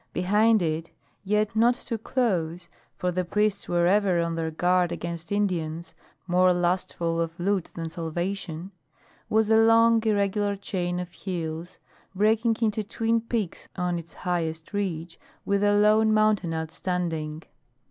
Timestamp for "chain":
10.55-10.99